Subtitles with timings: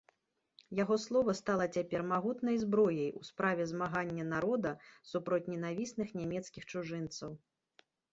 [0.77, 4.71] Яго слова стала цяпер магутнай зброяй у справе змагання народа
[5.11, 7.29] супроць ненавісных нямецкіх чужынцаў.